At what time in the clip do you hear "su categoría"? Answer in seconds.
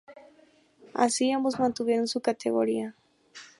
2.07-2.95